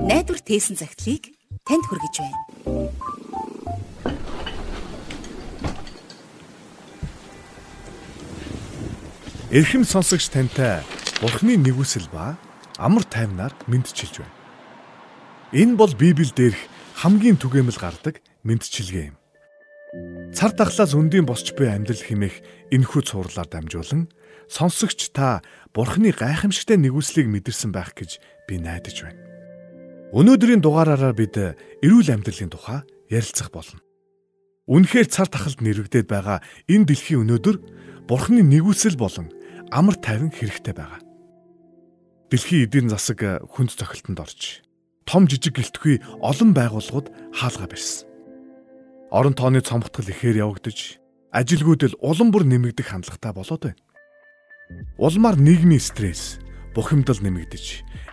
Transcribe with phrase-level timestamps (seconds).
[0.00, 1.36] найдвар тээсэн цагтлыг
[1.68, 2.40] танд хүргэж байна.
[9.52, 10.80] Эрхэм сонсогч тантай
[11.20, 12.40] Бурхны нэгүсэл ба
[12.80, 14.36] амар тайвнаар мэдчилж байна.
[15.52, 16.60] Энэ бол Библиэл дээрх
[16.96, 19.16] хамгийн түгээмэл гардаг мэдчилгээ юм.
[20.32, 22.40] Цар тахлаас өндийн босч буй амьдрал химэх
[22.70, 24.08] энэхүү цуурлаар дамжуулан
[24.48, 25.42] сонсогч та
[25.74, 29.39] Бурхны гайхамшигтай нэгүслийг мэдэрсэн байх гэж би найдаж байна.
[30.10, 33.78] Өнөөдрийн дугаараараа бид эрүүл амьдралын тухай ярилцах болно.
[34.66, 37.56] Үнэхээр цар тахалд нэрвэгдээд байгаа энэ дэлхийн өнөөдөр
[38.10, 39.30] Бурхны нэгүсэл болон
[39.70, 40.98] амар тайван хэрэгтэй байгаа.
[42.26, 43.22] Дэлхийн эдийн засаг
[43.54, 44.66] хүнд цохилтонд орж
[45.06, 48.06] том жижиг гэлтгүй олон байгууллагууд хаалга барьсан.
[49.10, 51.02] Орон тооны цомгтгол ихээр явагдаж,
[51.34, 53.82] ажилгүйдэл улам бүр нэмэгдэх хандлагатай болоод байна.
[54.98, 56.38] Улмаар нийгмийн стресс,
[56.74, 57.64] бухимдал нэмэгдэж,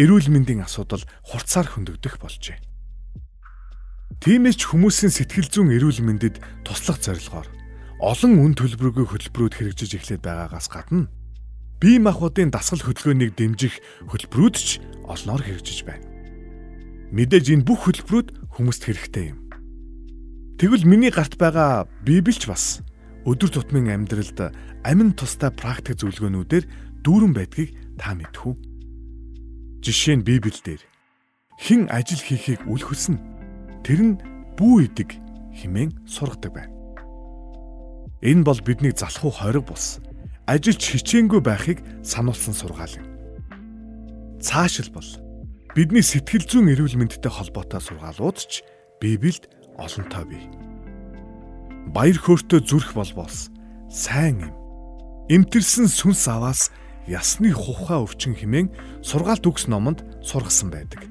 [0.00, 2.58] эрүүл мэндийн асуудал хурцаар хөндөгдөх болжээ.
[4.20, 7.48] Тиймээс хүмүүсийн сэтгэл зүйн эрүүл мэндэд туслах зорилгоор
[8.04, 11.08] олон үн төлбөргүй хөтөлбөрүүд хэрэгжиж эхлээд байгаагаас гадна
[11.80, 13.80] бие махбодын дасгал хөдөлгөөнийг дэмжих
[14.12, 16.04] хөтөлбөрүүд ч олноор хэрэгжиж байна.
[17.16, 18.28] Мэдээж энэ бүх хөтөлбөрүүд
[18.60, 19.40] хүмүүст хэрэгтэй юм.
[20.60, 22.84] Тэгвэл миний гарт байгаа Библич бас
[23.24, 24.52] өдөр тутмын амьдралд
[24.84, 26.64] амин тустай практик зөвлөгөөнүүдээр
[27.00, 28.56] дүүрэн байдгийг та мэдэх үү?
[29.84, 30.88] Жишээ нь Библиэлд
[31.60, 33.20] хэн ажил хийхийг үл хүснэ
[33.84, 34.14] тэр нь
[34.56, 35.20] бүү идэг
[35.52, 36.72] химэн сургадаг байна.
[38.24, 40.00] Энэ бол биднийг залхуу хориг бус
[40.48, 43.06] ажилч хичээнгүй байхыг сануулсан сургаал юм.
[44.40, 45.08] Цаашилбал
[45.76, 48.64] бидний сэтгэл зүйн эрүүл мэндтэй холбоотой сургаалууд ч
[49.00, 50.44] Библиэд олонтой бий.
[51.92, 53.52] Баяр хөөртэй зүрх болбоос
[53.92, 54.54] сайн юм.
[55.28, 56.72] Имтэрсэн сүнс аваас
[57.10, 58.70] ясны хухаа өвчин химэн
[59.02, 61.02] сургаалт үгс номонд сургасан байдаг.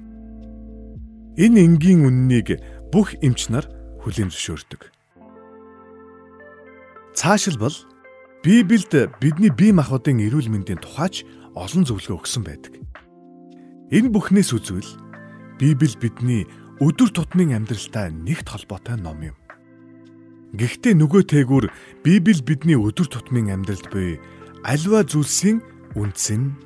[1.36, 2.64] Энэ энгийн үннийг
[2.96, 3.68] бүх эмч нар
[4.00, 4.82] хүлээн зөвшөөрдөг.
[7.20, 7.76] Цаашилбал
[8.40, 11.28] Библиэд бидний бие махбодын эрүүл мэндийн тухайч
[11.60, 12.80] олон зөвлөгөө өгсөн байдаг.
[13.92, 14.88] Энэ бүхнээс үзвэл
[15.60, 16.48] Библи бидний
[16.80, 19.36] өдөр тутмын амьдралтай нэгт холбоотой ном юм.
[20.56, 21.68] Гэхдээ нөгөө тээгүр
[22.08, 24.24] Библи бидний өдөр тутмын амьдралд буй
[24.64, 25.60] альва зүйлсийн
[25.96, 26.58] үндсэн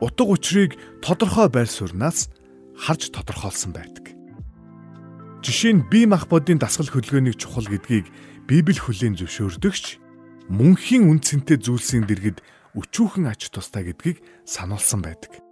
[0.00, 2.30] утга учирыг тодорхой байр сууриас
[2.78, 4.14] харж тодорхойлсон байдаг.
[5.42, 8.06] Жишээ нь бие махбодын дасгал хөдөлгөөнийг чухал гэдгийг
[8.46, 9.98] Библи хүлээн зөвшөөрдөгч
[10.50, 12.42] мөнхийн үндсэнтэй зүйлсийн дэргэд
[12.78, 15.42] өчүүхэн ач тустай гэдгийг сануулсан байдаг.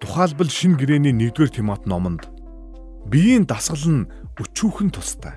[0.00, 2.28] Тухайлбал шин гэрэний 1-р Тимот номонд
[3.06, 4.08] биеийн дасгал нь
[4.40, 5.36] өчүүхэн тустай.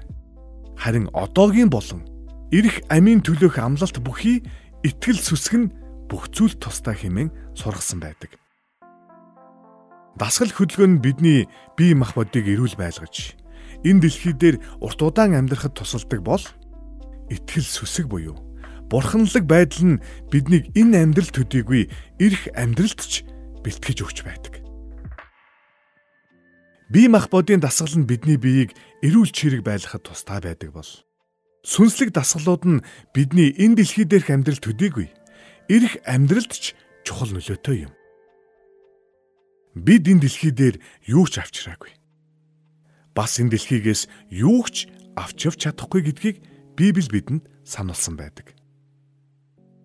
[0.79, 2.07] Харин одоогийн болон
[2.51, 4.43] ирэх амийн төлөөх амлалт бүхий
[4.83, 5.71] итгэл сүсг нь
[6.13, 8.37] бүх зүйл тустай хэмээн сургасан байдаг.
[10.13, 13.33] Дасгал хөдөлгөөн бидний бие махбодыг эрүүл байлгаж
[13.81, 16.45] энэ дэлхий дээр урт удаан амьдрахад тусалдаг бол
[17.33, 18.37] итгэл сүсэг буюу
[18.93, 21.89] бурханлаг байдал нь биднийг энэ амьдрал төдийгүй
[22.21, 23.25] ирэх амьдралд ч
[23.65, 24.61] бэлтгэж өгч байдаг.
[26.93, 30.91] Бие махбодын дасгал нь бидний биеийг эрүүл чирэг байлгахад тустай байдаг бол
[31.65, 32.83] сүнслэг дасгалууд нь
[33.17, 35.09] бидний энэ дэлхий дээрх амьдрал төдийгүй
[35.69, 37.93] ирэх амьдралд ч чухал нөлөөтэй юм.
[39.73, 41.93] Бид энэ дэлхий дээр юу ч авчираагүй.
[43.15, 46.37] Бас энэ дэлхийгээс юу ч авч явж чадахгүй гэдгийг
[46.73, 48.53] Библи бидэнд сануулсан байдаг.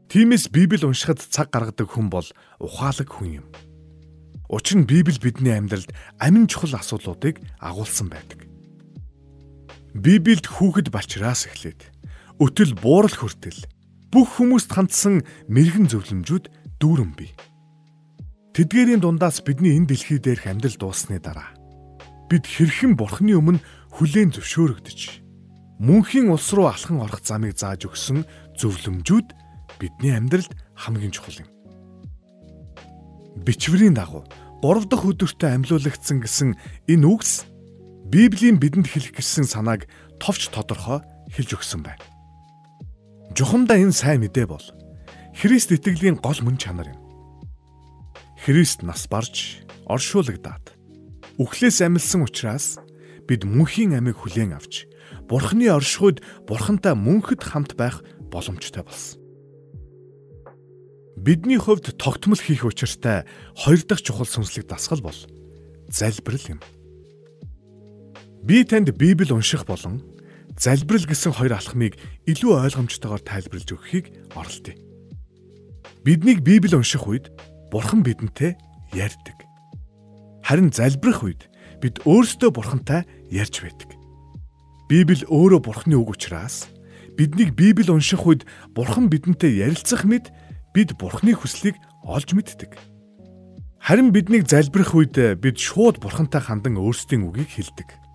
[0.08, 2.24] Тиймээс Библи уншихад цаг гаргадаг хүн бол
[2.60, 3.46] ухаалаг хүн юм.
[4.48, 8.48] Учир нь Библи бидний амьдралд амин чухал асуудлуудыг агуулсан байдаг.
[9.98, 11.80] Библиэд хүүхэд балчраас эхлээд
[12.38, 13.66] өтөл буурал хүртэл
[14.12, 16.44] бүх хүмүүст хандсан мэрэгэн зөвлөмжүүд
[16.80, 17.32] дүүрэн бий.
[18.56, 21.54] Тэдгээрийн дундаас бидний энэ дэлхий дээрх амьдрал дууссаны дараа
[22.28, 23.62] бид хэрхэн бурхны өмнө
[23.96, 25.00] хүлээн зөвшөөрөгдөж
[25.80, 28.26] мөнхийн улс руу алхан орох замыг зааж өгсөн
[28.60, 29.28] зөвлөмжүүд
[29.80, 31.48] бидний амьдралд хамгийн чухал юм
[33.46, 34.26] бичвэрийн дагуу
[34.62, 36.58] 3 дахь өдөртөө амьлуулагдсан гэсэн
[36.90, 37.46] энэ үгс
[38.08, 39.86] Библийн бидэнд хэлэх гэсэн санааг
[40.18, 42.07] товч тодорхой хэлж өгсөн байна.
[43.36, 44.64] Жухамдаа энэ сайн мэдээ бол
[45.36, 47.00] Христ итгэлийн гол мөн чанар юм.
[48.40, 50.74] Христ нас барж оршуулгадаад
[51.38, 52.80] үхлээс амилсан учраас
[53.28, 54.88] бид мөнхийн амийг хүлээн авч
[55.28, 58.02] Бурхны оршихуйд Бурхантай мөнхөд хамт байх
[58.32, 59.20] боломжтой болсон.
[61.16, 65.18] Бидний хувьд тогтмол хийх учиртай хоёр дахь чухал сүнслэг дасгал бол
[65.88, 66.60] залбирал юм.
[68.42, 70.02] Би танд Библи унших болон
[70.58, 71.94] залбирал гэсэн хоёр алхмыг
[72.26, 74.74] илүү ойлгомжтойгоор тайлбарлаж өгөхийг оролдъё.
[76.02, 77.30] Биднийг Библи унших үед
[77.70, 78.58] Бурхан бидэнтэй
[78.92, 79.38] ярьдаг.
[80.42, 81.46] Харин залбирах үед
[81.80, 83.94] бид өөрсдөө бурхантай ярьж байдаг.
[84.88, 86.66] Библи өөрөө бурхны үг учраас
[87.14, 90.32] биднийг Библи унших үед бурхан бидэнтэй ярилцах мэд
[90.72, 92.72] бид бурхны хүслийг олж мэддэг.
[93.76, 98.07] Харин биднийг залбирах үед бид шууд бурхантай хандан өөрсдийн үгийг хэлдэг.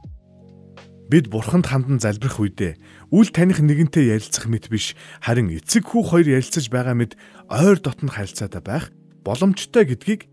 [1.11, 2.79] Бид бурханд хандан залбирах үедээ
[3.11, 7.19] үл таних нэгэнтэй ярилцах мэт биш харин эцэг хүү хоёр ярилцаж байгаа мэд
[7.51, 8.89] ойр дотн харилцаатай байх
[9.23, 10.31] боломжтой гэдгийг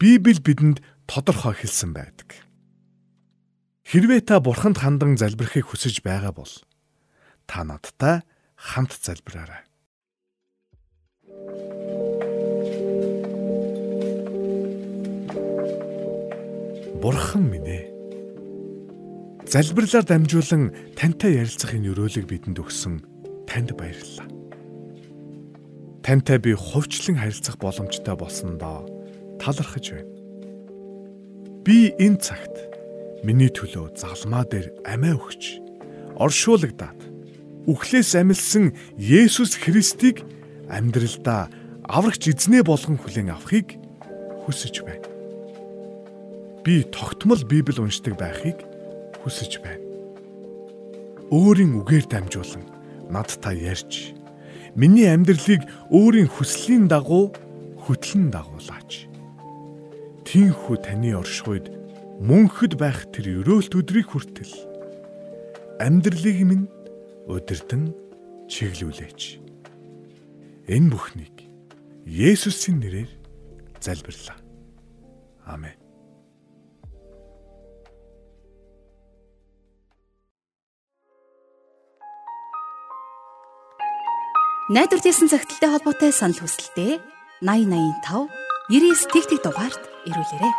[0.00, 2.32] Библи бидэнд тодорхой хэлсэн байдаг.
[3.84, 6.52] Хэрвээ та бурханд хандан залбирахыг хүсэж байгаа бол
[7.44, 8.24] та надтай
[8.56, 9.66] хамт залбираарай.
[17.00, 17.99] Бурхан минь ээ
[19.50, 23.02] залбирлаар дамжуулан тантай ярилцахын өрөөлөг бидэнд өгсөн
[23.50, 24.30] танд баярлалаа.
[26.06, 28.86] Тантай би хувьчлан харилцах боломжтой болсондоо
[29.42, 30.14] талархаж байна.
[31.66, 32.54] Би энэ цагт
[33.26, 35.58] миний төлөө залмаа дээр амиа өгч
[36.14, 37.02] оршуулгадаад
[37.66, 40.22] үхлээс амилсан Есүс Христийг
[40.70, 41.50] амьдралдаа
[41.90, 43.74] аврагч эзнээ болгон хүлээн авахыг
[44.46, 45.10] хүсэж байна.
[46.62, 48.69] Би тогтмол Библи уншдаг байхыг
[49.22, 49.84] хүсэж байна.
[51.30, 52.64] Өөрийн үгээр дамжуулан
[53.12, 54.14] надтай ярьж
[54.74, 57.34] миний амьдралыг өөрийн хүслийн дагуу
[57.84, 59.06] хөтлөн дагуулаач.
[60.26, 61.66] Тинхүү таны оршихуйд
[62.22, 64.54] мөнхөд байх тэр өрөөлт өдрийг хүртэл
[65.80, 66.66] амьдралыг минь
[67.26, 67.94] удирдан
[68.46, 69.40] чиглүүлээч.
[70.70, 71.36] Энэ бүхнийг
[72.06, 73.10] Есүсийн нэрээр
[73.80, 74.38] залбирлаа.
[75.46, 75.79] Амен.
[84.70, 87.02] Найдвар хийсэн цагталтай холбоотой санал хүсэлтээ
[87.42, 88.30] 8085
[88.70, 90.54] 99 тэгтэг дугаард ирүүлээрэй.